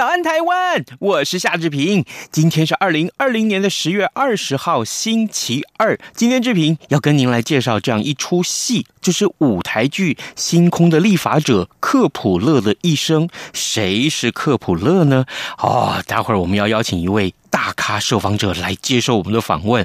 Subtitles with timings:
[0.00, 0.82] 早安，台湾！
[0.98, 2.06] 我是夏志平。
[2.32, 5.98] 今天是二零二零年的十月二十号，星期二。
[6.14, 13.28] 今天志平要跟您来介绍这样一出戏，就是舞台剧《星空的立法者》克普勒的一生。
[13.52, 15.26] 谁是克普勒呢？
[15.58, 17.34] 哦，待会儿我们要邀请一位。
[17.62, 19.84] 大咖受访者来接受我们的访问，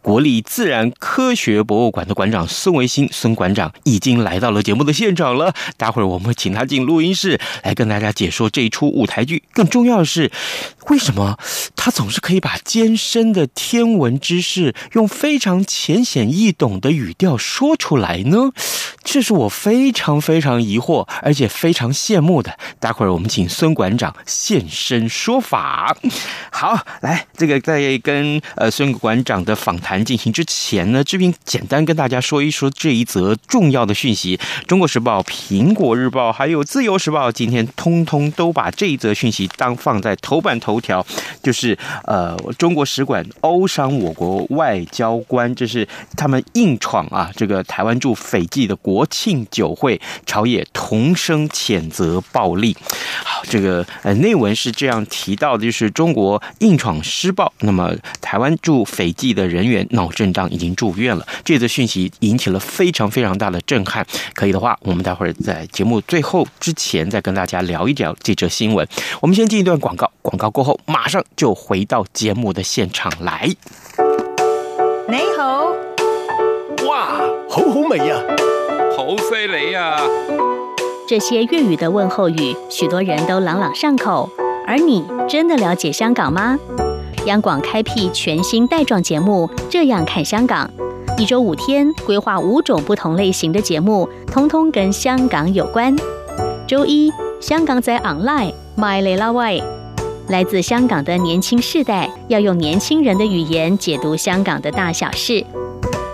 [0.00, 5.52] 国立自然科学博物馆的馆长孙维新孙馆长已经来到了节目的现场了。
[5.76, 9.42] 待会儿我们会请他进录音室来跟大家解说这一出舞台剧。
[9.52, 10.30] 更重要的是，
[10.88, 11.38] 为什么
[11.74, 18.50] 他总是可以把艰深的天文知识用非常浅显易懂的语调说出来呢？
[19.04, 22.58] 这是我非常非常疑惑，而且非常羡慕的。
[22.80, 25.96] 待会儿我们请孙馆长现身说法。
[26.50, 26.76] 好。
[27.00, 34.40] 来，这个在跟呃孙馆长的访谈进行之前呢，志平简单跟大家说一说这一则重要的讯息。
[34.66, 41.04] 中国时报、苹果日报还有自由时报今天通通都把这一则讯息当放在头版头头条，
[41.42, 52.76] 就是呃中国使馆殴伤我国外交官，这是他们硬闯啊这个台湾驻斐济的国庆酒会，朝野同声谴责暴力。
[53.24, 57.02] 好，这个呃内文是这样提到的，就是中国硬闯。
[57.02, 61.26] 施暴，那么台湾驻斐济的人员脑震荡已经住院了。
[61.44, 64.04] 这则讯息引起了非常非常大的震撼。
[64.34, 68.86] 可以的话，我们待会儿在节目最后之前再跟大家聊一聊这则新闻。
[69.20, 73.50] 我们先进一段广告，广告过马上就回到节目的现场来。
[75.08, 75.66] 你好，
[76.88, 78.20] 哇，好好味呀，
[78.96, 80.00] 好犀利呀！
[81.08, 84.28] 这些粤语的问候语，许多人都朗朗上口。
[84.66, 86.58] 而你真的了解香港吗？
[87.26, 90.68] 央广开辟全新带状节目，这样看香港，
[91.16, 95.94] 一周五天，规划五种不同类型的节目，通通跟香港有关。
[96.66, 99.62] 周一，香港仔 online，My 雷拉喂，
[100.28, 105.44] 来自香港的年轻世代要用年轻人的语言解读香港的大小事。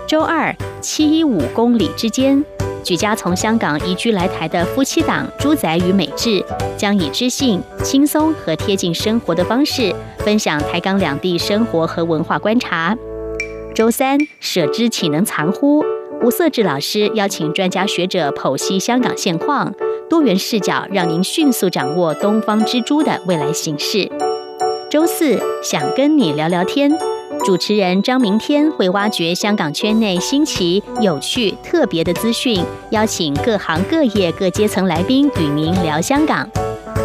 [0.07, 2.43] 周二，七一五公里之间。
[2.83, 6.45] 举家从香港移居来台的夫妻档朱仔与美智，
[6.77, 12.95] 将以知性、轻松和贴近生活的方式，分享台港两地生活和文化观察。
[13.73, 15.83] 周三，舍之岂能藏乎？
[16.21, 19.73] 吴色智老师邀请专家学者剖析香港现况，
[20.09, 24.09] 多元视角让您迅速掌握东方之珠的未来形势。
[24.89, 26.91] 周四，想跟你聊聊天。
[27.43, 36.47] 主持人张明天会挖掘香港圈内新奇、有趣、特别的资讯，邀请各行各业各阶层来宾与您聊香港。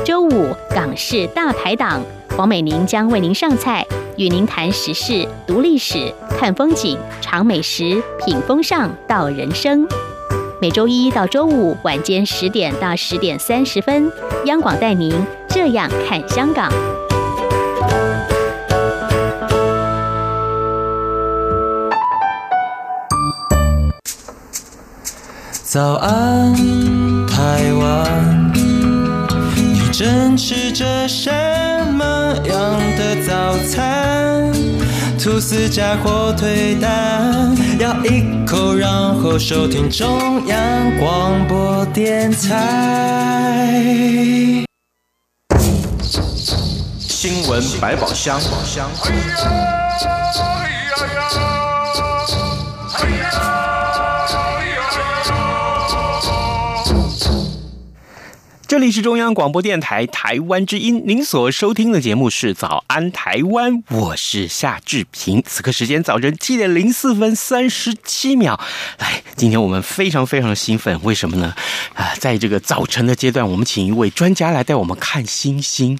[0.04, 2.00] 周五港式大排档，
[2.36, 3.84] 黄美玲将为您上菜，
[4.16, 9.88] 与您谈时事、读历史、看风景、尝美食、品风尚、道人生。
[10.60, 14.10] 每周一到周五晚间十点到十点三十分，
[14.46, 15.14] 央广带您
[15.48, 16.69] 这样看香港。
[25.62, 26.52] 早安，
[27.28, 28.52] 台湾，
[29.54, 31.30] 你正吃着什
[31.92, 34.52] 么样的早餐？
[35.18, 38.88] 吐司加火腿蛋，咬一口，然
[39.20, 43.84] 后收听中央广播电台。
[47.00, 48.41] 新闻百宝箱。
[58.78, 65.42] 这里是中央广播电台台湾之音，您所收听的节目是《早安台湾》，我是夏志平。
[65.45, 68.60] 此刻时间早晨七点零四分三十七秒。
[69.01, 71.53] 来，今天我们非常非常的兴奋，为什么呢？
[71.95, 75.98] 啊，在这个早晨的阶段，我们请一位专家来带我们看星星。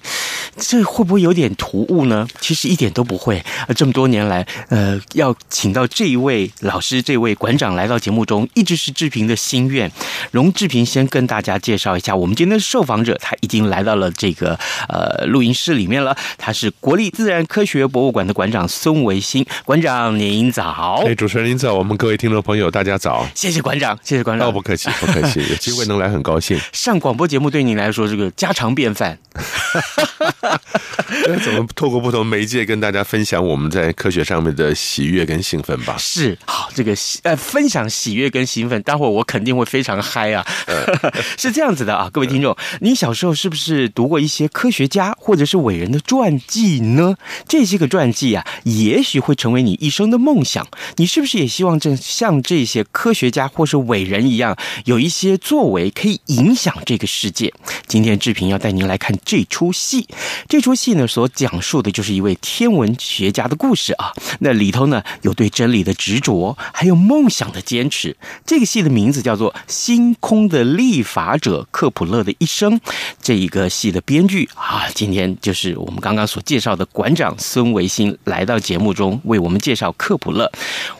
[0.59, 2.27] 这会不会有点突兀呢？
[2.39, 3.43] 其实一点都不会。
[3.67, 9.91] 呃，这么多年来，呃，要请到这一位老师、这位馆长来到节目中，一直是志平的心愿。
[10.31, 16.15] 容志平先跟大家介绍一下，我们今天的受访者，他已经来到了这个呃录音室里面了。
[16.37, 21.03] 他是国立自然科学博物馆的馆长孙维新馆长，您早。
[21.05, 23.25] 哎，主持人您早，我们各位听众朋友大家早。
[23.33, 24.47] 谢谢馆长，谢谢馆长。
[24.47, 26.59] 哦，不客气，不客气，有机会能来很高兴。
[26.73, 29.17] 上广播节目对您来说这个家常便饭。
[31.43, 35.95] 怎么透过不同媒介跟大家分享我们在科学上面的喜悦跟兴奋吧？
[35.97, 40.45] 是，好，这个呃分享喜悦跟兴奋，待会儿我肯定会非常嗨啊！
[41.37, 47.15] 是这样子的啊，各位听众，你小时候是不是读过一些科学家或者是伟人的传记呢？
[47.47, 50.67] 这些个传记啊，也许会成为你一生的梦想。
[50.97, 57.53] 你是不是也希望这像这些科学家或是伟人一样，有一些作为可以影响这个世界？
[57.87, 60.07] 今天志平要带您来看这出戏，
[60.47, 64.11] 这出戏呢所讲述的就是一位天文学家的故事啊。
[64.39, 68.15] 那里头呢有对真理的执着，还有梦想的坚持。
[68.45, 72.79] 这个戏的名字叫做《星空的立法者克普勒的一生》。
[73.21, 80.51] 这一个戏的编剧啊，今天就是我们刚刚所介绍的馆长孙维新来到节目中为我们介绍克普勒。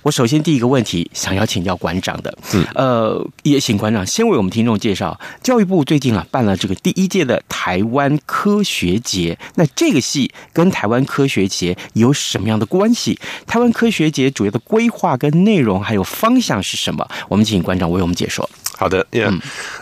[0.04, 9.19] 我首先第一个问题想要请教馆长的，嗯，呃，也请馆长先为我们听众介绍，教育部最近啊办了这个第一届的台湾科学节，
[9.56, 13.20] 那这个戏跟台湾科学节有什么样的关系？
[13.46, 17.08] 台湾科学节主要的规划跟内容还有方向是什么？
[17.28, 18.48] 我们请馆长为我们解说。
[18.78, 19.38] 好的，嗯，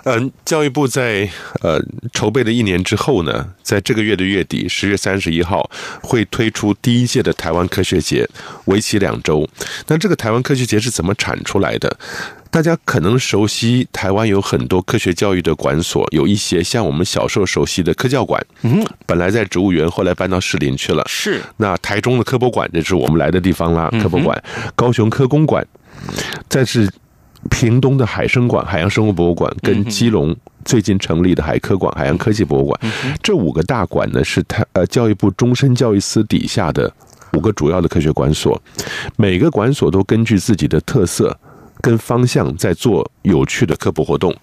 [0.05, 1.29] 嗯，教育部在
[1.61, 1.79] 呃
[2.13, 5.69] 筹备了一年之后呢，在这个月的月底，十月三十一号
[6.01, 8.27] 会推出第一届的台湾科学节，
[8.65, 9.47] 为期两周。
[9.85, 11.95] 那这个台湾科学节是怎么产出来的？
[12.57, 21.03] 大家可能熟悉台湾有很多科学教育的馆所，有一些像我们小时候熟悉的科教馆，嗯，本来在植物园，后来搬到士林去了。
[21.07, 24.43] 是，那台中的科博馆，这是我们来的地方啦，科博馆，
[24.75, 25.63] 高雄科工馆，
[26.49, 26.91] 再是。
[27.51, 32.79] 屏东的海生馆、海洋生物博物馆，跟基隆最近成立的海科馆、海洋科技博物馆，
[33.21, 36.91] 这五个大馆呢，是台呃教育部终身教育司底下的
[37.33, 38.59] 五个主要的科学馆所，
[39.15, 41.37] 每个馆所都根据自己的特色。
[41.87, 44.35] 跟方向在做有趣的科普活动，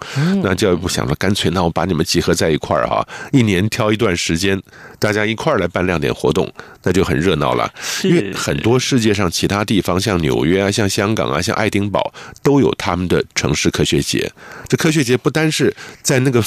[0.43, 4.59] 那教育部想了，干脆那我把你们集合在一块儿哈，一年挑一段时间，
[4.99, 6.51] 大家一块儿来办亮点活动，
[6.85, 7.71] 那就很热闹了。
[8.03, 14.33] 因为很多世界上其他地方，像纽约啊、像香港啊、像爱丁堡，都有他们的城市科学节。
[14.67, 16.43] 这科学节不单是在那个。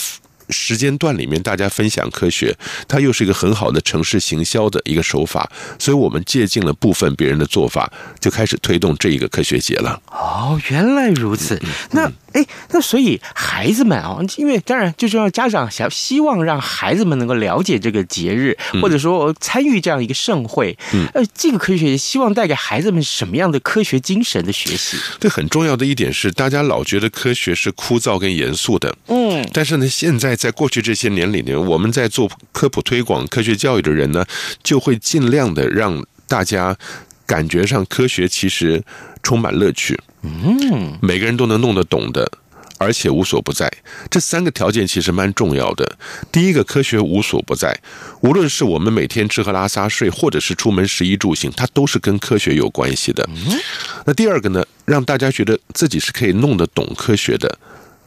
[0.50, 2.56] 时间段里面，大家分享科学，
[2.88, 5.50] 它又是一个很好的城市行销的一个手法，
[5.80, 10.02] 所以我们借鉴了部分别人的做法，就开始推动这一个科学节了。
[10.12, 11.62] 哦，原来如此。
[11.92, 12.12] 那。
[12.34, 20.78] 哎，那所以孩子们啊，因为当然就是要，家长想希望让孩子们能够了解这个节日，或者说参与这样一个盛会。
[20.94, 24.98] 嗯，呃，这个科学节希望带给孩子们什么样的科学精神的学习？
[25.20, 28.96] 对，很重要的一点是，大家老觉得科学是枯燥跟严肃的。
[29.08, 34.26] 嗯，但是呢，现在在过去这些年里呢，我们在做科普推广、科学教育的人呢，
[34.64, 36.78] 就会尽量的让大家
[37.26, 38.82] 感觉上科学其实
[39.22, 40.00] 充满乐趣。
[40.22, 42.30] 嗯，每个人都能弄得懂的，
[42.78, 43.72] 而且无所不在。
[44.10, 45.98] 这三个条件其实蛮重要的。
[46.32, 47.78] 第一个，科学无所不在，
[48.22, 53.28] 无论是我们每天吃喝拉撒睡，或者是出门食衣住行，它都是跟科学有关系的。
[54.06, 57.58] 那第二个呢，让大家觉得自己是可以弄得懂科学的，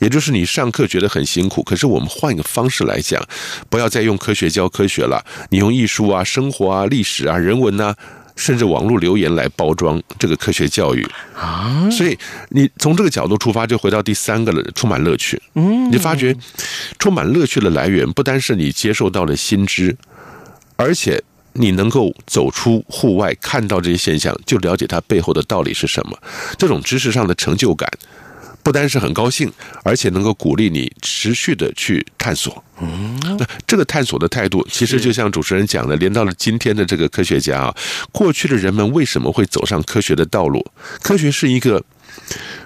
[0.00, 3.24] 也就是你上课觉得很辛苦，可是我们换一个方式来讲，
[3.68, 7.96] 不要再用科学教科学了，你用艺术啊、生活啊、历史啊、人文呐、啊。
[8.36, 12.16] 甚至网络留言来包装这个科学教育啊，所以
[12.48, 15.42] 你从这个角度出发，就回到第三个了，充满乐趣。
[15.56, 16.34] 嗯，你发觉
[16.98, 19.94] 充满乐趣的来源，不单是你接受到了新知，
[20.76, 21.22] 而且
[21.52, 26.18] 你能够走出户外，看到这些现象，就了解它背后的道理是什么。
[26.56, 27.90] 这种知识上的成就感。
[28.62, 29.50] 不单是很高兴，
[29.82, 32.62] 而且能够鼓励你持续的去探索。
[32.80, 37.74] 嗯，那这个探索的态度，其实就像主持人讲的，连到了今天的这个科学家啊，
[38.12, 40.64] 过去的人们为什么会走上科学的道路？
[41.02, 41.82] 科学是一个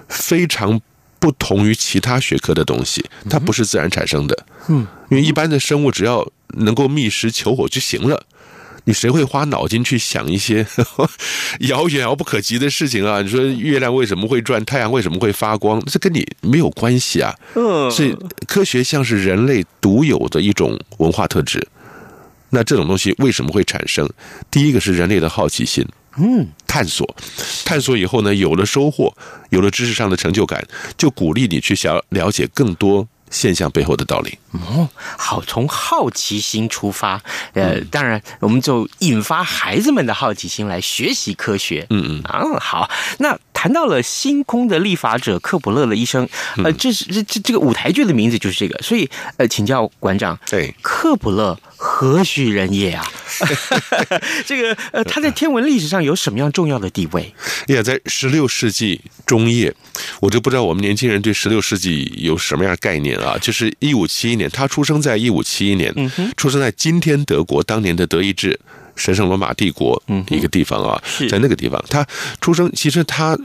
[0.07, 0.79] 非常
[1.19, 4.45] 不同于其他学科的东西，它不是自然产生的。
[4.67, 8.25] 嗯，因为一般的生物只要能够觅食求火就行了。
[8.85, 10.65] 你谁会花脑筋去想一些
[11.61, 13.21] 遥远遥不可及的事情啊？
[13.21, 15.83] 你说月亮为什么会转，太阳为什么会发光？
[15.85, 17.35] 这跟你没有关系啊。
[17.55, 18.15] 嗯，所以
[18.47, 21.67] 科学像是人类独有的一种文化特质。
[22.51, 24.07] 那这种东西为什么会产生？
[24.49, 25.85] 第一个是人类的好奇心，
[26.17, 27.15] 嗯，探索，
[27.65, 29.13] 探索以后呢，有了收获，
[29.49, 30.65] 有了知识上的成就感，
[30.95, 34.37] 就鼓励你去想了解更多现象背后的道理。
[34.51, 37.21] 哦，好，从好奇心出发，
[37.53, 41.85] 呃，当然我们就引发孩子们的好奇心来学习科学。
[41.89, 42.89] 嗯嗯啊，好，
[43.19, 46.27] 那谈到了星空的立法者克卜勒的一生，
[46.63, 53.05] 呃，这是这这这个舞台剧的名字就是这个，所以呃，请教馆长，对，克卜勒何许人也啊？
[54.45, 57.33] 这个呃，他在天文历史上有什么样重要的地位？
[57.67, 59.73] 也在十六世纪中叶，
[60.21, 63.37] 我就不知道我们年轻人对十六世纪有什么样的概念啊？
[63.39, 65.93] 就是一五七一年，他出生在一五七一年，
[66.37, 68.59] 出生在今天德国当年的德意志
[68.95, 72.05] 神圣罗马帝国一个地方啊，在那个地方，他
[72.39, 73.37] 出生，其实他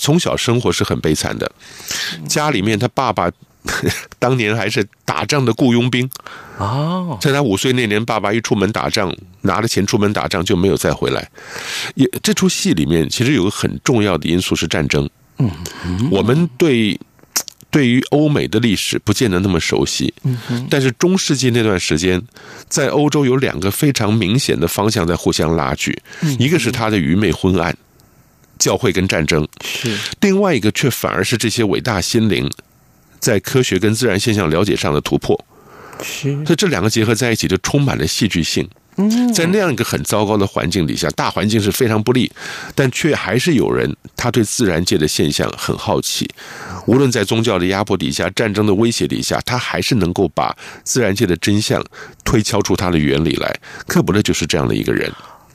[0.00, 1.50] 从小生活是很悲惨的，
[2.26, 3.30] 家里面他爸爸。
[4.18, 6.08] 当年还是打仗的雇佣兵
[6.58, 11.28] 哦，在他五岁那年，爸爸一出门打仗，拿着钱出门打仗就没有再回来。
[11.94, 15.08] 也这出戏里面其实有个很重要的因素是战争。
[15.38, 15.50] 嗯，
[16.10, 16.98] 我们对
[17.70, 20.12] 对于欧美的历史不见得那么熟悉。
[20.22, 20.38] 嗯，
[20.70, 22.22] 但是中世纪那段时间，
[22.68, 25.98] 在欧洲有两个非常明显的方向在互相拉锯，
[26.38, 27.76] 一个是他的愚昧昏暗，
[28.58, 29.90] 教会跟战争是；
[30.20, 32.48] 另外一个却反而是这些伟大心灵。
[33.24, 35.42] 在科学跟自然现象了解上的突破，
[36.02, 38.68] 是，所以这两个结合在一起，就充满了戏剧性。
[39.34, 42.30] 在那样一个很糟糕的环境底下，大环境是非常不利，
[42.74, 46.28] 但却还是有人他对自然界的现象很好奇。
[46.86, 50.54] 无论在宗教的压迫底下、战争的威胁底下，他还是能够把
[50.84, 51.82] 自然界的真相
[52.24, 53.58] 推敲出它的原理来。
[53.86, 55.10] 克卜勒就是这样的一个人。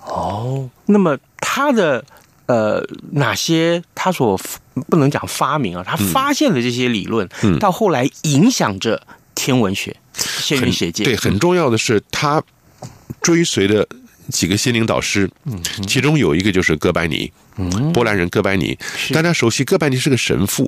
[0.06, 2.04] 哦，那么他的。
[2.50, 4.36] 呃，哪些他所
[4.90, 5.84] 不能讲发明啊？
[5.86, 9.00] 他发现的这些理论，嗯，到后来影响着
[9.36, 11.04] 天文学、天文学界。
[11.04, 12.42] 对，很重要的是他
[13.22, 13.88] 追随的
[14.30, 18.76] 几个心灵导师，嗯，其中有一个就是哥白尼，嗯，波兰人哥白尼。
[19.14, 20.68] 大家熟悉，哥白尼是个神父，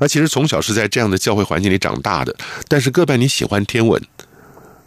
[0.00, 2.34] 而其实从小是在这样的教会环境里长大的。
[2.66, 4.02] 但是哥白尼喜欢天文。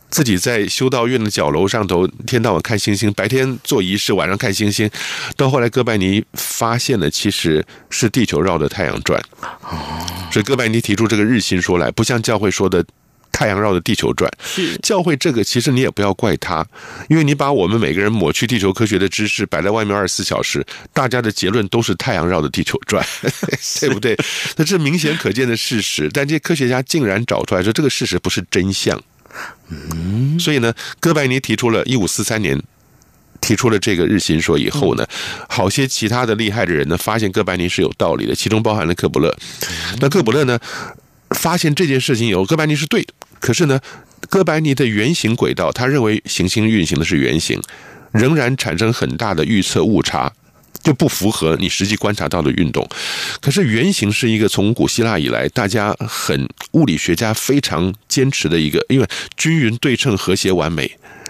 [0.09, 4.89] 自己在修道院的角楼上头，天到晚看星星，白天做仪式，晚上看星星。
[5.35, 9.21] 到后来，哥白尼发现了，其实是地球绕着太阳转。
[9.61, 12.85] 哦所以哥白尼提出这个日心说来，不像教会说的
[13.31, 14.29] 太阳绕着地球转。
[14.43, 16.65] 是教会这个，其实你也不要怪他，
[17.09, 23.05] 因为你把我们每个人抹去地球科学的知识摆在外面二十四小时，大家的结论都是太阳绕着地球转，
[23.79, 24.17] 对不对？
[24.57, 29.01] 那这明显可见的事实，但这些科学家竟然找出来说这个事实不是真相。
[29.69, 32.61] 嗯，所以呢，哥白尼提出了一五四三年
[33.41, 35.05] 提出了这个日心说以后呢，
[35.49, 39.35] 好些其他的厉害的人呢，发现哥白尼是有道理的，其中包含了克卜勒。
[39.99, 40.59] 那克卜勒呢，
[41.31, 43.79] 发现这件事情以后，哥白尼是对的，可是呢，
[44.29, 47.61] 哥白尼的圆形轨道，他认为行星运行的是圆形，
[48.11, 50.31] 仍然产生很大的预测误差。
[50.85, 52.87] 就不符合你实际观察到的运动，
[53.41, 60.89] 可是圆形是一个从古希腊以来大家很物理学家非常坚持的一个，因为均匀、对称、和谐、完美，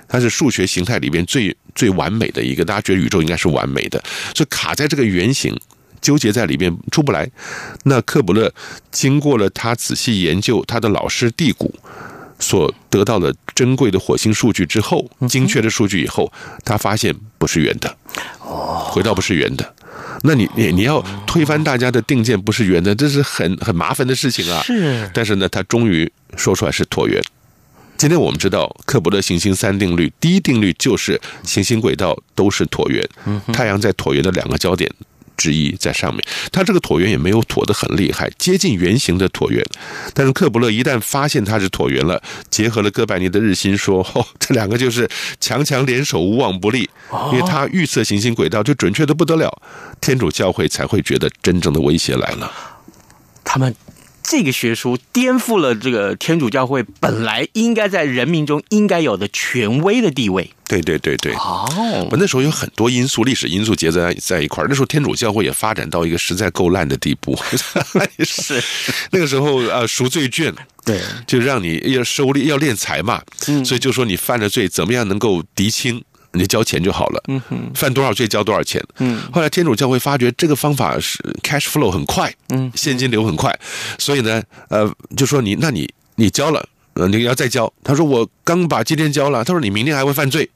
[0.10, 2.66] 它是数学形态里边最最完美的一个。
[2.66, 4.04] 大家觉得宇宙应该是完美的，
[4.36, 5.58] 所以卡在这个圆形，
[6.02, 7.26] 纠结在里面出不来。
[7.86, 8.54] 那克卜勒
[8.92, 11.74] 经过了他仔细研究他的老师蒂谷
[12.40, 16.32] 所得到的珍贵的火星数据之后，精确的数据以后，
[16.64, 17.96] 他发现不是圆的。
[18.94, 19.74] 轨道不是圆的，
[20.24, 24.62] 那你你你要推翻大家的定见不是圆的，这是很很麻烦的事情啊。
[24.64, 27.22] 是，但是呢，他终于说出来是椭圆。
[27.98, 33.06] 今天我们知道克卜勒行星三定律，第一定律就是行星轨道都是椭圆，
[33.54, 34.90] 太阳在椭圆的两个焦点
[35.36, 39.66] 之一在上面，它这个椭圆也没有椭得很厉害，接近圆形的椭圆。
[40.14, 46.90] 但是克卜勒一旦发现它是椭圆了，结合了哥白尼的日心说，哦，这两个就是强强联手，无往不利。
[47.32, 49.62] 因为他预测行星轨道就准确的不得了，
[50.02, 52.52] 天主教会才会觉得真正的威胁来了。
[53.44, 53.74] 他们。
[54.28, 60.50] 这个学说颠覆了这个天主教会本来应该在人民中应该有的权威的地位。
[60.68, 61.34] 对对对对。
[61.34, 61.68] 哦，
[62.10, 64.68] 我那时候有很多因素，历史因素结在在一块儿。
[64.68, 67.38] 那时候天主教会也发展到一个实在够烂的地步。
[68.26, 68.62] 是。
[69.12, 70.52] 那个时候呃，赎罪券，
[70.84, 73.22] 对，就让你要收利要敛财嘛。
[73.48, 73.64] 嗯。
[73.64, 76.04] 所以就说你犯了罪，怎么样能够涤清？
[76.36, 79.22] 你就交钱就好了，嗯哼，犯多少罪交多少钱，嗯。
[79.32, 83.58] 后来天主教会发觉这个方法是 cash flow 很快，嗯，现金流很快，
[83.98, 87.72] 所以呢，呃，就说你，那你你交了，呃，你要再交。
[87.84, 90.50] 他说我刚把今天交了，他说你明天还会犯罪，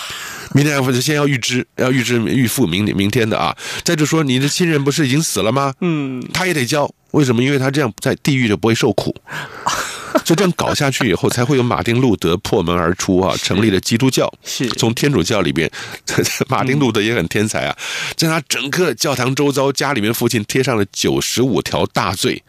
[0.54, 3.56] 明天还会先要预支，要预支预付明明天的啊。
[3.82, 5.72] 再就说你的亲人不是已经死了吗？
[5.80, 7.42] 嗯，他也得交，为什么？
[7.42, 9.14] 因为他这样在地狱就不会受苦。
[10.24, 14.32] 就这样搞下去以后，才会有马丁路德破门而出啊，成立了基督教。
[14.44, 14.68] 是。
[14.70, 15.70] 从天主教里边，
[16.48, 17.76] 马丁路德也很天才啊，
[18.16, 22.42] 在他整个教堂周遭、家里面附近贴上了九十五条大罪，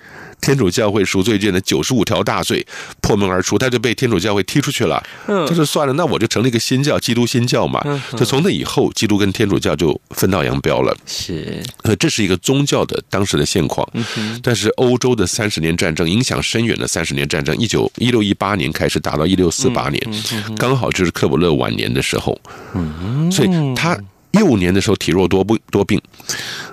[0.44, 2.66] 天主教会赎罪券的九十五条大罪
[3.02, 5.02] 破门而出，他就被天主教会踢出去了。
[5.28, 7.82] 嗯，他说算了，那我就成立一个新教，基督新教嘛。
[7.86, 10.96] 嗯，就从那以后，基督跟天主教就分道扬镳了。
[11.08, 11.64] 是，
[11.98, 13.88] 这是一个宗教的当时的现况。
[13.94, 20.24] 嗯，但是欧洲的三十年战争影响深远的三十年战争，一九一六一八年开始打到一六四八年，
[20.58, 22.38] 刚好就是克卜勒晚年的时候。
[22.74, 23.98] 嗯，所以他
[24.34, 26.02] 幼年的时候体弱多不多病，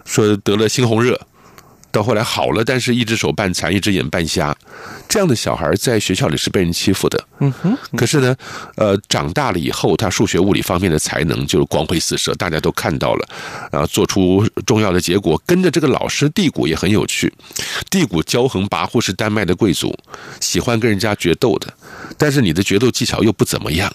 [0.04, 1.20] 说得了猩红热。
[1.92, 4.56] 到后来好了，但是一只手半残，一只眼半瞎，
[5.08, 7.24] 这样的小孩在学校里是被人欺负的。
[7.40, 7.76] 嗯哼。
[7.96, 8.36] 可是呢，
[8.76, 13.28] 呃，长大了以后，他数学、物理方面的才能就光辉四射，大家都看到了，
[13.72, 15.40] 然后做出重要的结果。
[15.44, 17.32] 跟着这个老师地谷也很有趣，
[17.90, 19.96] 地谷骄横跋扈，是丹麦的贵族，
[20.40, 21.72] 喜欢跟人家决斗的，
[22.16, 23.92] 但是你的决斗技巧又不怎么样。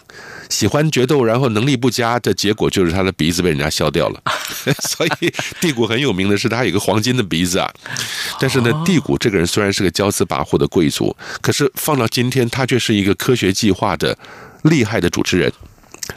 [0.48, 4.22] 喜欢决斗，然后能力不佳的结果就是他的鼻子被人家削掉了。
[4.88, 7.74] 所以地谷很有名的是他有个黄金的鼻子啊。
[8.40, 14.18] 但是呢，蒂谷这个人虽然是个骄恣跋扈的贵族，可是放到今天，他却是一个科学计划的
[14.64, 15.52] 厉害的主持人。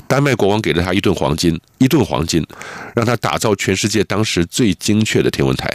[0.07, 2.47] 丹麦国王给了他一顿黄金，一顿黄金，
[2.95, 5.67] 让他打造全世界当时最精确的天文台。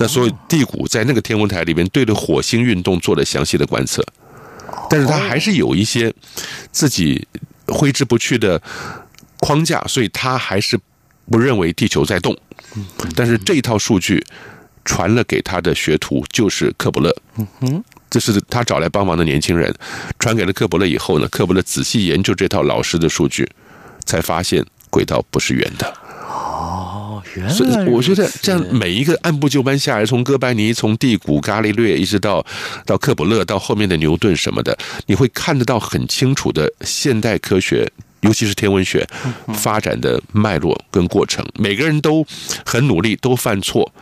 [0.00, 4.04] 那所以蒂谷在那个天文台里面对着火星运动做了详细的观测。
[4.90, 6.12] 但是他还是有一些
[6.72, 7.26] 自己
[7.66, 8.60] 挥之不去的
[9.38, 10.78] 框架，所以他还是
[11.30, 12.36] 不认为地球在动。
[13.14, 14.24] 但是这一套数据
[14.86, 17.14] 传了给他的学徒，就是克卜勒。
[17.36, 19.74] 嗯哼这是他找来帮忙的年轻人，
[20.18, 23.46] 传给了克卜勒以后呢，克卜勒仔细研究这套老师的数据，
[24.06, 25.92] 才发现轨道不是圆的。
[27.50, 32.46] 所以我觉得这样每一个按部就班下来，从哥白尼、从第谷、伽利略，一直到
[32.86, 37.90] 到克卜勒，到后面的牛顿什么的，你会看得到很清楚的现代科学。
[38.20, 39.06] 尤其是天文学
[39.54, 42.26] 发展的脉络跟过程，每个人都
[42.64, 43.92] 很努力，都犯错，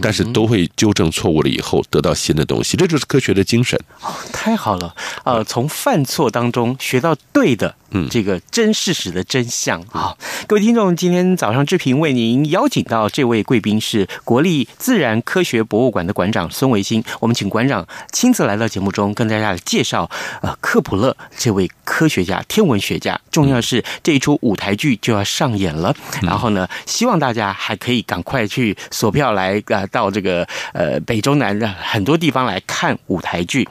[0.00, 3.78] 但是都会纠正错误了以后得到新的东西，这就是科学的精神。
[4.02, 9.80] 哦太好了，呃，从犯错当中学到对的，嗯，这个真事实的真相。
[9.92, 10.14] 啊！
[10.46, 20.10] 各位听众，今天早上志平为您邀请到这位贵宾是国立自然科学博物馆的馆长孙维新，我们请馆长亲自来到节目中跟大家介绍
[20.42, 23.82] 呃克普勒这位科学家、天文学家，重要是。
[24.02, 33.66] 这一出舞台剧就要上演了，然后呢，希望大家还可以赶快去索票来啊，到这个呃北中南的很多地方来看舞台剧。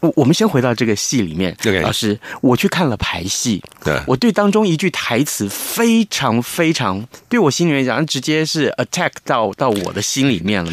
[0.00, 10.70] 我我们先回到这个戏里面，老师，我去看了排戏，对，我对当中一句台词非常非常对我心里面讲，直接是 attack 到到我的心里面了。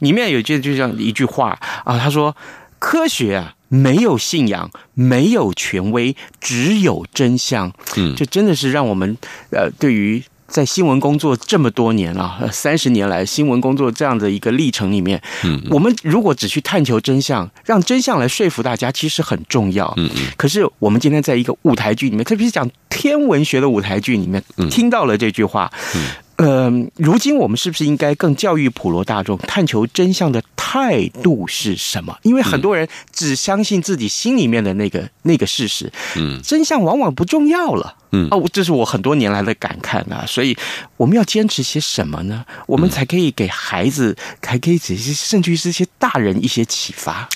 [0.00, 2.34] 里面有一句就这样一句话啊，他说
[2.80, 7.72] ：“科学啊。”没有信仰，没有权威，只有真相。
[7.96, 9.16] 嗯，这真的是让我们
[9.52, 19.94] 呃，对于在新闻工作这么多年了，三十年来新闻工作这样的一个历程里面，嗯，我们如果只去探求真相，让真相来说服大家，其实很重要。
[19.96, 20.22] 嗯嗯。
[20.36, 25.72] 可是我们今天在一个舞台剧里面，特别是讲天文学的舞台剧里面，听到了这句话。
[25.94, 26.04] 嗯。
[26.40, 32.18] 呃，如今我们是不是应该更教育普罗大众，探求真相的态度是什么？
[32.22, 40.24] 因为很多人只相信自己心里面的那个那个事实，嗯，真相往往不重要了，嗯，哦，这是我很多年来的感慨啊。
[40.26, 40.56] 所以
[40.96, 42.42] 我们要坚持些什么呢？
[42.66, 47.28] 我们才可以给孩子，还可以这些，甚至于这些大人一些启发。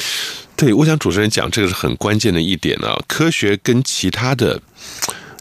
[0.56, 2.96] 对，我想主持人讲这个是很关键的一点啊。
[3.06, 4.62] 科学跟其他的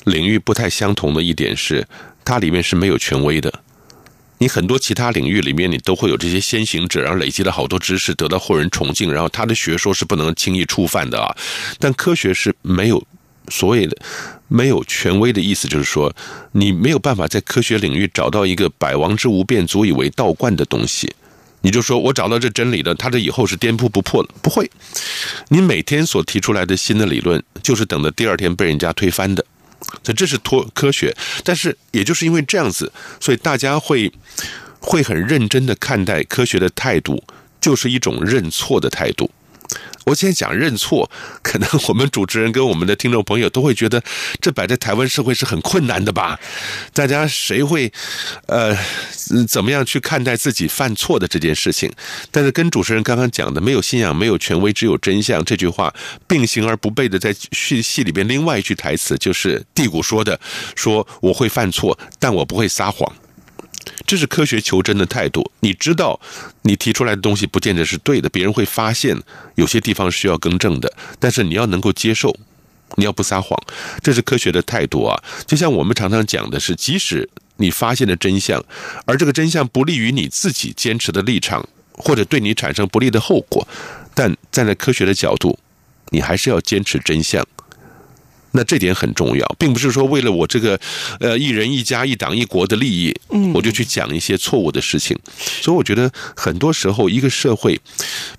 [0.04, 1.88] 领域不太相同的一点是。
[2.26, 3.54] 它里面是没有权威的，
[4.38, 11.36] 你很多其他领域里面，你都会有这些先行者，然后累积了好多知识，得到后人崇敬，然后他的学说是不能轻易触犯的啊。
[11.80, 13.02] 但科学是没有
[13.50, 13.98] 所谓的
[14.48, 16.14] 没有权威的意思，就是说
[16.54, 21.14] 你没有办法在科学领域找到一个百王之无变、足以为道观的东西。
[21.62, 24.70] 你就说我找到这真理了，它这以后是颠扑不破的，不会。
[25.48, 29.46] 你每天所提出来的新的理论，就是等着第二天被人家推翻的。
[30.02, 34.12] 所以这是托科学，但是也就是因为这样子，所以大家会
[34.80, 37.24] 会很认真的看待科学的态度，
[37.62, 39.30] 就是一种认错的态度。
[40.06, 41.10] 我现在讲认错，
[41.42, 44.04] 可能我们主持人跟我们的听众朋友都会觉得，
[44.42, 46.40] 这摆在台湾社会是很困难的吧？
[46.94, 47.92] 大家谁会
[48.48, 48.76] 呃
[49.48, 51.92] 怎么样去看待自己犯错的这件事情？
[52.32, 55.94] 但是跟主持人刚刚讲的“没有信仰，没有权威，只有真相”这句话
[56.28, 60.40] 并行而不悖的，在戏戏里边另外一句台词就是蒂谷说的
[60.76, 63.12] ：“说我会犯错，但我不会撒谎。”
[64.06, 65.52] 这是科学求真的态度。
[65.62, 66.20] 你知道，
[66.64, 69.18] 你提出来的东西不见得是对的，别人会发现
[69.56, 70.92] 有些地方需要更正的。
[71.20, 72.36] 但是你要能够接受，
[72.96, 73.58] 你要不撒谎，
[74.02, 75.22] 这是科学的态度啊。
[75.48, 78.64] 就像我们常常讲的是，即使你发现了真相，
[79.06, 83.68] 而这个真相不利于你自己坚持的立场，或者对你产生不利的后果，
[84.14, 85.58] 但站在科学的角度，
[86.10, 87.46] 你还是要坚持真相。
[88.54, 90.80] 那这点很重要，并不是说为了我这个
[91.20, 93.14] 呃一人一家一党一国的利益，
[93.54, 95.18] 我就去讲一些错误的事情。
[95.62, 97.80] 所以我觉得很多时候一个社会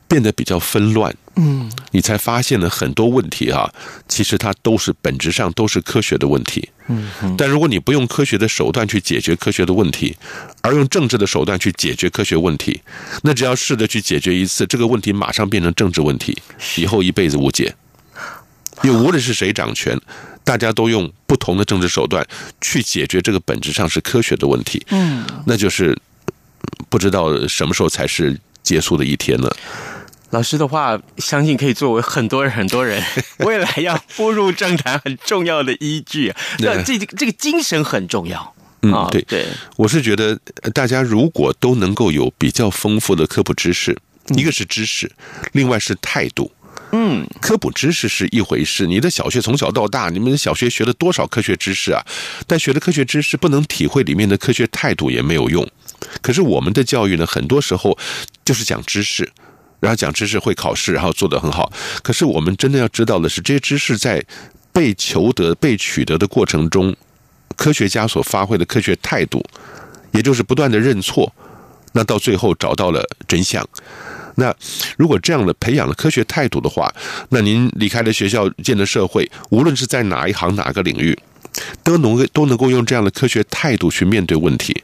[0.07, 3.69] 变得比较纷乱，嗯，你才发现了很多问题啊，
[4.09, 6.69] 其实它都是本质上都是科学的问题。
[6.87, 10.17] 嗯，但如果你不用科学的手段去解决科学的问题，
[10.63, 12.81] 而用政治的手段去解决科学问题，
[13.23, 16.37] 那只要试着去解决一次，这个问题马上变成政治问题，
[16.77, 17.75] 以后一辈子无解。
[18.83, 19.99] 因为无论是谁掌权，
[20.43, 22.27] 大家都用不同的政治手段
[22.61, 24.85] 去解决这个本质上是科学的问题。
[24.91, 25.97] 嗯，那就是
[26.89, 29.51] 不知道什么时候才是结束的一天呢？
[30.31, 33.01] 老师的话，相信可以作为很多人很多人
[33.39, 36.35] 未来要步入政坛很重要的依据。
[36.59, 38.55] 那这这个精神很重要。
[38.83, 40.37] 嗯，对对，我是觉得
[40.75, 43.97] 大家如果都能够有比较丰富的科普知识，
[44.37, 45.11] 一个是知识，
[45.53, 46.51] 另外是态度。
[46.97, 48.87] 嗯，科普知识是一回事。
[48.87, 52.01] 你的小学从小到大，你们小学学了多少科学知识啊？
[52.47, 55.69] 但学的科学知识不能体会里面的科学态度也没有用。
[56.23, 57.99] 可是我们的教育呢，很多时候
[58.45, 59.29] 就是讲知识，
[59.81, 61.73] 然后讲知识会考试，然后做得很好。
[62.01, 64.25] 可是我们真的要知道的是，这些知识在
[64.73, 66.95] 被求得、被取得的过程中，
[67.57, 69.45] 科学家所发挥的科学态度，
[70.13, 71.35] 也就是不断的认错，
[71.91, 73.69] 那到最后找到了真相。
[74.37, 74.55] 那
[74.97, 76.93] 如果这样的培养了科学态度的话，
[77.29, 81.19] 那您离开了学校，进了社会，无论是在哪一行哪个领域，
[81.83, 84.83] 都能都能够用这样的科学态度去面对问题。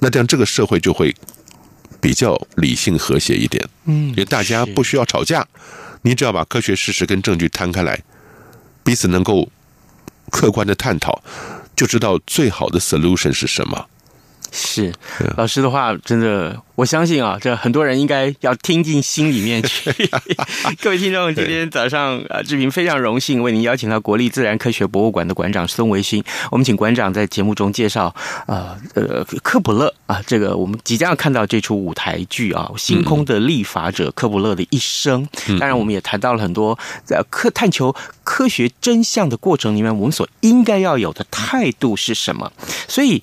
[0.00, 1.14] 那这样这个社会就会
[2.00, 3.68] 比较理性和谐一点。
[3.86, 5.46] 嗯，因为大家不需要吵架，
[6.02, 8.00] 你只要把科学事实跟证据摊开来，
[8.84, 9.50] 彼此能够
[10.30, 11.20] 客观的探讨，
[11.74, 13.86] 就知道最好的 solution 是什么。
[14.68, 14.92] 是，
[15.38, 19.90] 老师的话真的，我相信啊，这很多人应该要听进心里面去。
[20.82, 26.22] 各位听众，今天早上啊，志平非常荣幸为您邀请到国立自然科学博物馆的馆长孙维新。
[26.50, 28.14] 我们请馆长在节目中介绍
[28.46, 35.26] 啊，呃，科普勒啊，这个我们即将要看到这出舞台剧啊，《星空的立法者》科普勒的一生。
[35.58, 42.52] 当然，我们也谈到了很多在科探求科学真相的过程里面，我们所应该要有的态度是什么。
[42.86, 43.22] 所以。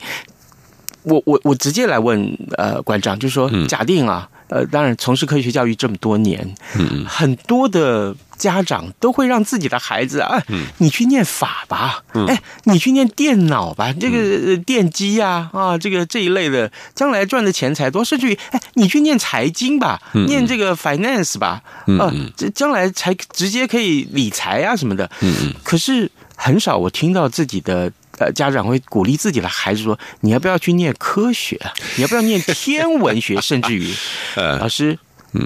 [1.05, 10.41] 我我我直接来问呃馆长，就是说，假定啊，呃，当然从事科学教育这么多年，嗯，很多的家长都会让自己的孩子啊，
[10.79, 21.61] 你去念法吧，哎，你去念电脑吧，这个电机呀，啊，这个这一类的，将来赚的钱财多，甚至于，哎，你去念财经吧，念这个 finance 吧，
[21.99, 27.91] 啊，这将来才直接可以理财啊什么的，嗯，可是很少我听到自己的。
[28.17, 31.59] 呃，家长会鼓励自己的孩子说：“你要不要去念科学？
[31.97, 33.39] 你要不要念天文学？
[33.41, 33.93] 甚至于，
[34.35, 34.97] 老师。”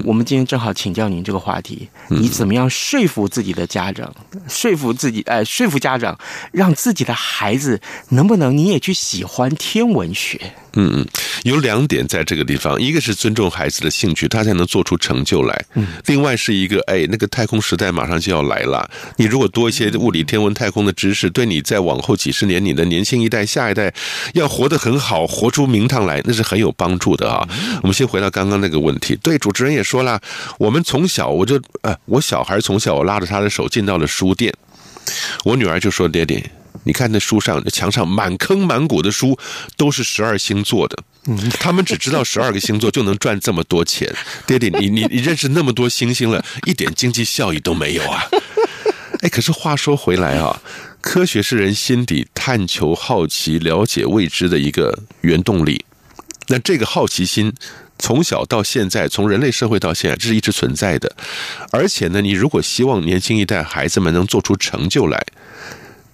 [0.06, 4.14] 我们今天正好请教您这个话题，你怎么样说服自己的家长，
[4.48, 6.18] 说服自己，呃，说服家长，
[6.52, 10.40] 让自己的孩子能不能你也去喜欢天文学？
[10.74, 11.08] 嗯嗯，
[11.44, 15.66] 有两点在这个地方，一个是尊重孩子的兴趣，他才能做出成就来。
[15.74, 18.88] 嗯，另外是一个，哎，那个太空时代马上就要来了，
[19.18, 23.92] 你如果多一些物理、天文、太空的知识，对你在往后几十年，你的年轻一代、下一代
[24.34, 27.50] 要活得很好，活出名堂来，那是很有帮助的啊。
[27.82, 29.79] 我们先回到刚刚那个问题，对主持人也。
[29.80, 30.20] 也说了，
[30.58, 34.54] 我们从小我就呃，我小孩从小我拉着他的手进到了书店，
[35.46, 36.52] 我女儿就说：“爹爹，
[36.84, 39.40] 你看那书上墙上满坑满谷的书
[39.78, 41.02] 都是十二星座的，
[41.60, 44.14] 他们只知道十二个星座就能赚这么多钱。
[44.46, 48.22] 爹爹，你你你认识那么多星星了，一点经济效益都没有啊！
[49.24, 50.62] 哎，可是话说回来啊，
[51.00, 55.86] 科学是人心底探求、好奇、了解未知的一个原动力。
[56.48, 57.54] 那这个好奇心。
[58.00, 61.16] 从小到现在，从人类社会到现在，这是一直存在的。
[61.72, 65.24] 而且呢，你如果希望年轻一代孩子们能做出成就来，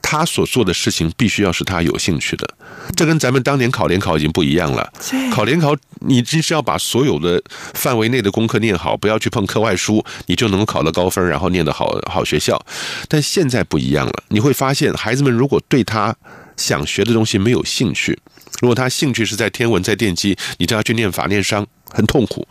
[0.02, 2.48] 他所做的事情必须要是他有兴趣的。
[2.96, 4.92] 这跟咱们当年考联考已经不一样了。
[5.32, 7.42] 考联考，你只是要把所有的
[7.74, 12.64] 范围内的功课念好，不要去碰课外书，你就能够考得高分，然后念得好好学校。
[13.08, 16.16] 但现在不一样了，你会发现，孩子们如果对他
[16.56, 18.20] 想学的东西没有兴趣。
[18.62, 22.48] 如果他兴趣是在天文、在电机，你叫他去念法、念商，很痛苦；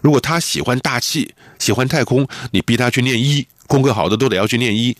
[0.00, 4.96] 如果他喜欢大气、喜欢太空，你逼他去念医，功课好的都得要去念医，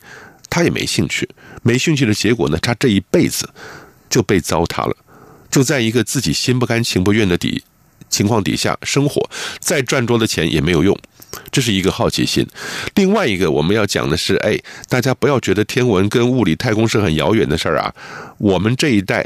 [0.49, 1.29] 他也没兴趣。
[1.63, 3.49] 没兴趣的结果呢，他这一辈子
[4.09, 4.97] 就被糟蹋了，
[5.51, 7.63] 就在一个自己心不甘情不愿的底
[8.11, 10.99] 情况底下生活，再赚多的钱也没有用。
[11.53, 12.47] 这是一个好奇心。
[12.97, 17.95] 另外一个我们要讲的是，哎，大家不要觉得天文跟物理、太空是很遥远的事儿啊。
[18.39, 19.25] 我们这一代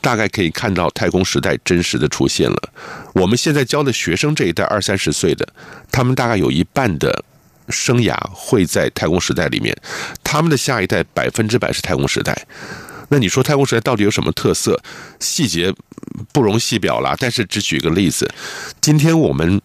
[0.00, 2.72] 大概可以看到太空时代真实的出现了。
[3.14, 5.46] 我们现在教的学生这一代二三十岁的，
[5.92, 7.24] 他们大概有一半的
[7.68, 9.76] 生涯会在太空时代里面，
[10.24, 12.46] 他们的下一代百分之百是太空时代。
[13.08, 14.80] 那你说太空时代到底有什么特色？
[15.20, 15.72] 细节
[16.32, 17.14] 不容细表了。
[17.18, 18.28] 但是只举个例子，
[18.80, 19.60] 今天我们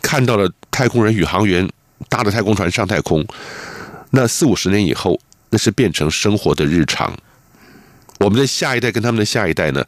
[0.00, 1.68] 看到了太空人宇航员
[2.08, 3.26] 搭着太空船上太空，
[4.10, 7.16] 那四五十年以后，那是变成生活的日常。
[8.20, 9.82] 我们的下一代跟他们的下一代呢，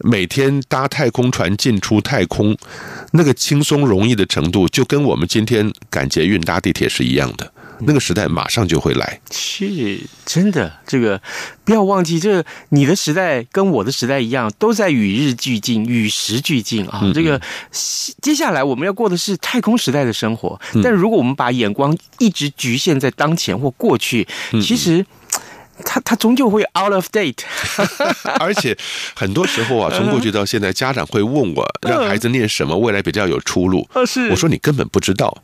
[0.00, 2.56] 每天搭太空船进出太空，
[3.12, 7.52] 那个轻松容易的程度，就跟我们今天赶捷运搭地铁是一样的。
[7.80, 10.72] 那个时代马上就会来，是真的。
[10.86, 11.20] 这个
[11.64, 17.02] 不要忘记，这个你的时代跟我的时代一样，都在与日俱进、与时俱进啊。
[17.14, 17.40] 这个
[18.22, 24.26] 接下来我们要过的是太空时代的生活，但如果我们把眼光一直局限在当前或过去，
[24.62, 25.04] 其实
[25.84, 27.40] 他他终究会 out of date。
[28.40, 28.76] 而且
[29.14, 33.86] 很多时候啊，从过去到现在，家长会问我，让孩子念什么，未来比较有出路。
[34.06, 35.42] 是，我说你根本不知道。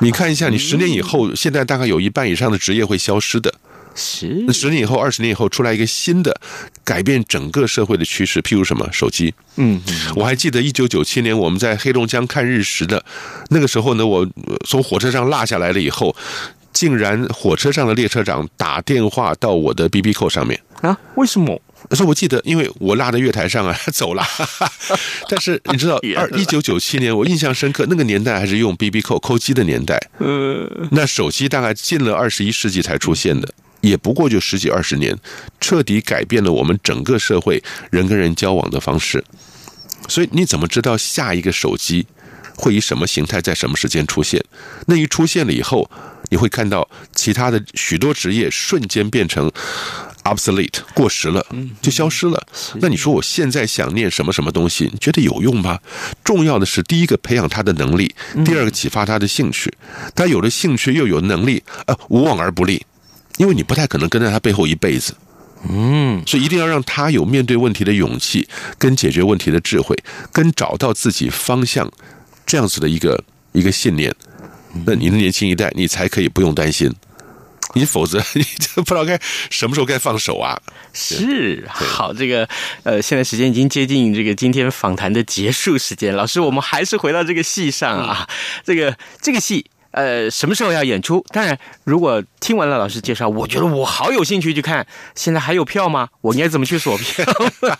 [0.00, 3.54] 你看一下，你十年以后，现在大概有一半以上的职业会消失的。
[3.94, 6.40] 是，那十年以后、二十年以后，出来一个新的，
[6.84, 8.40] 改变整个社会的趋势。
[8.40, 9.34] 譬如什么手机？
[9.56, 9.80] 嗯，
[10.14, 13.04] 我还记得一九九七年我们在黑龙江看日食的
[13.48, 14.26] 那个时候呢，我
[14.64, 16.14] 从火车上落下来了以后，
[16.72, 20.96] 竟然火车上的列车长打电话到我的 BB 扣上面啊？
[21.16, 21.60] 为什么？
[21.96, 24.22] 说我记得，因为我落在月台上啊， 走了。
[25.28, 30.00] 但是你知道，二一九九七年，我印象深刻，那个年代还是用 BB 扣扣机的年代。
[30.18, 35.16] 呃，那手机大概进了二十一世纪才出现的，也不过就十几二十年，
[35.60, 39.24] 彻底改变了我们整个社会人跟人交往的方式。
[40.08, 42.06] 所以你怎么知道下一个手机
[42.56, 44.42] 会以什么形态在什么时间出现？
[44.86, 45.90] 那一出现了以后，
[46.30, 49.50] 你会看到其他的许多职业瞬间变成。
[50.34, 51.44] Obsolete 过时了，
[51.82, 52.46] 就消失了。
[52.80, 54.88] 那你说我现在想念什么什么东西？
[54.92, 55.78] 你觉得有用吗？
[56.22, 58.14] 重要的是，第一个培养他的能力，
[58.44, 59.72] 第二个启发他的兴趣。
[60.14, 62.84] 他有了兴趣又有能力，呃，无往而不利，
[63.38, 65.14] 因为你不太可能跟在他背后一辈子。
[65.68, 69.96] 嗯，所以一定要让他有面对问题的勇气，跟解决问题的智慧，
[70.32, 71.90] 跟找到自己方向
[72.46, 74.14] 这样子的一个一个信念。
[74.86, 76.90] 那你的年轻一代，你才可以不用担心。
[77.74, 79.18] 你否则 你就不知道该
[79.50, 80.60] 什么时候该放手啊！
[80.92, 82.48] 是好，这个
[82.82, 88.28] 呃，现在时间已经接近这个今天访谈的结束时间，老师，我们还是回到这个戏上啊，
[88.64, 89.66] 这个这个戏。
[89.92, 91.24] 呃，什么时候要演出？
[91.32, 94.86] 当然，如果听完了老师介绍，我觉得我好有兴趣去看。
[95.14, 96.08] 现在还有票吗？
[96.20, 97.24] 我应该怎么去锁票？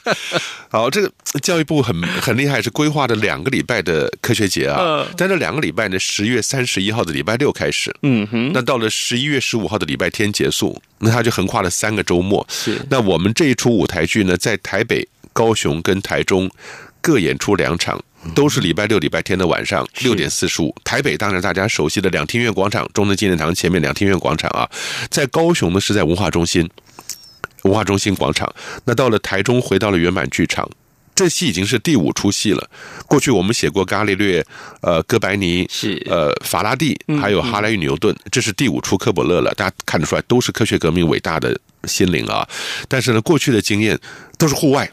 [0.69, 5.07] 好，这个教育部很很厉害，是规划了两个礼拜的科学节啊。
[5.17, 12.45] 在这两个礼拜呢，十月三十一号的礼拜六开始，嗯哼，那到了十一月十五号的礼拜天结束，那他就横跨了三个周末。
[12.49, 16.51] 是，那我们这一出舞台剧呢，在台北、高雄跟台中
[17.01, 18.03] 各演出两场。
[18.35, 20.77] 都是礼拜六、礼拜天的晚上六点四十五。
[20.85, 24.69] 台北当然大家熟悉的两厅院广场，中正纪念堂前面两厅院广场啊。
[25.09, 26.69] 在高雄呢是在文化中心，
[27.63, 28.55] 文化中心广场。
[28.85, 30.69] 那到了台中，回到了圆满剧场。
[31.15, 32.71] 这戏已经是第五出戏了。
[33.07, 34.45] 过去我们写过伽利略、
[34.83, 39.51] 呃哥白尼、是呃法拉第，还有哈莱与牛顿，这是第五出科伯勒了。
[39.55, 42.47] 大家看得出来，都是科学革命伟大的心灵啊。
[42.87, 43.99] 但是呢，过去的经验
[44.37, 44.91] 都是户外。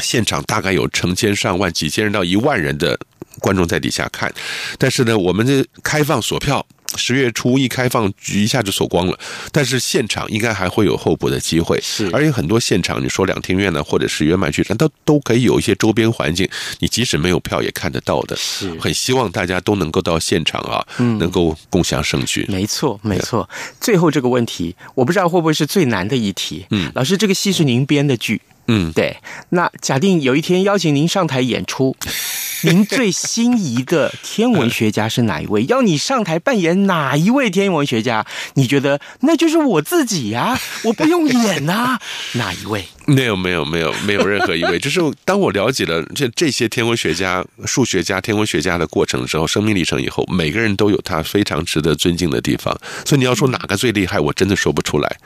[0.00, 2.98] 现场大概有成千上万、几千人到一万人的
[3.40, 4.32] 观众在底下看，
[4.78, 9.18] 但是呢，我们的开放锁票，十月初一开放，一下就锁光了。
[9.52, 12.08] 但是现场应该还会有候补的机会，是。
[12.14, 18.34] 而且很多现场，你说两厅院呢，或者是圆满剧场，都都可以有一些周边环境，你即使没有票也看得到的。
[18.36, 18.72] 是。
[18.80, 22.46] 很希望大家都能够到现场啊，嗯，能够共享盛举。
[22.48, 23.46] 没错，没错。
[23.78, 26.64] 最后这个问题，我不知道会不会是最难的一题。
[26.70, 28.40] 嗯，老师，这个戏是您编的剧。
[28.46, 28.55] 嗯，
[28.94, 29.16] 对。
[29.50, 31.96] 那假定有一天邀请您上台演出，
[32.64, 35.64] 您最心仪的天文学家是哪一位？
[35.66, 38.26] 要你上台扮演哪一位天文学家？
[38.54, 42.00] 你觉得那就是我自己呀，我不用演啊，
[42.34, 42.88] 哪一位？
[43.06, 52.76] 没有没有没有没有任何一位，就是当我了解了这这些天文学家、数学家、天文学家的过程之后，生命历程以后，每个人都有他非常值得尊敬的地方。
[53.04, 55.16] 所以你要说哪个最厉害，我真的说不出来。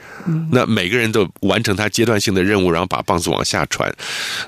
[0.51, 3.91] 那每个人都完成他阶段性的任务，然后把棒子往下传。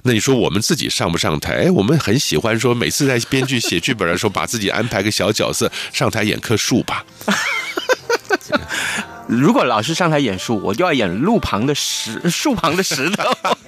[0.04, 1.66] 那你说我们自己上不上台？
[1.66, 7.04] 哎，我们很喜欢说，每次在编剧写剧本的时候，把自己安排个小角色上台演棵树吧。
[9.40, 13.24] 如果老师上台演树，我就要演路旁的石，树旁的石头。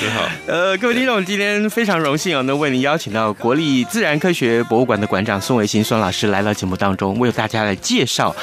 [0.00, 0.28] 很好。
[0.46, 8.34] 呃，各位听众，今天非常荣幸啊，能为您邀请到国立自然科学博物馆的馆长宋维新孙老师来到节目当中，为大家来介绍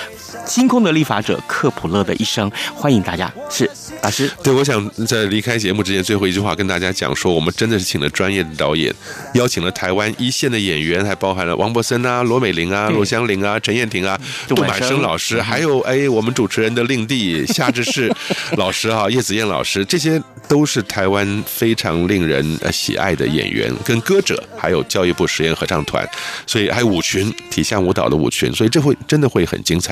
[0.46, 2.52] 星空的立法者克卜勒的一生。
[2.76, 3.70] 欢迎大家，是
[4.04, 4.30] 老师。
[4.44, 8.94] 对，我想在离开节目之前，最后一句话跟大家讲说，我们真的是请了专业的导演，
[9.34, 18.14] 邀请了台湾一线的演员，还包含了王柏森啊、罗美玲啊、罗香玲啊、陈燕婷啊、杜满生老师，还有哎，我们主持人的令弟夏志士
[18.58, 26.08] 老师哈、啊、叶子燕老师，这些都是台湾非常令人呃喜爱的演员跟歌者，还有教育部实验合唱团，
[26.46, 29.88] 所以还有舞群体象舞蹈的舞群，所以这会真的会很精彩。